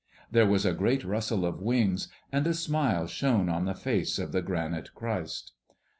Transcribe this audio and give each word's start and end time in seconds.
There 0.31 0.47
was 0.47 0.65
a 0.65 0.73
great 0.73 1.03
rustle 1.05 1.45
of 1.45 1.61
wings, 1.61 2.07
and 2.31 2.47
a 2.47 2.55
smile 2.55 3.05
shone 3.05 3.49
on 3.49 3.65
the 3.65 3.75
face 3.75 4.17
of 4.17 4.31
the 4.31 4.41
granite 4.41 4.95
Christ. 4.95 5.51